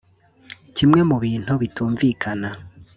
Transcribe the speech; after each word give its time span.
Kimwe 0.75 0.99
mu 1.09 1.17
bintu 1.23 1.53
bitumvikana 1.61 2.49